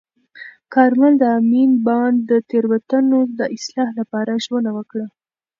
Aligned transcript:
کارمل 0.73 1.13
د 1.19 1.23
امین 1.39 1.71
بانډ 1.85 2.17
د 2.29 2.31
تېروتنو 2.49 3.19
د 3.39 3.39
اصلاح 3.55 3.89
لپاره 3.99 4.31
ژمنه 4.45 4.71
وکړه. 4.77 5.07